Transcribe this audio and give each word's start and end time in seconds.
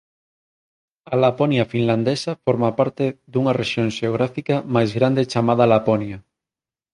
A 1.13 1.19
Laponia 1.23 1.65
finlandesa 1.73 2.31
forma 2.45 2.69
parte 2.79 3.05
dunha 3.31 3.55
rexión 3.61 3.87
xeográfica 3.97 4.55
máis 4.75 4.89
grande 4.97 5.23
chamada 5.31 5.69
Laponia. 5.73 6.17